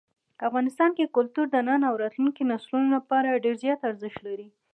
[0.47, 4.47] افغانستان کې کلتور د نن او راتلونکي نسلونو لپاره ډېر زیات ارزښت لري.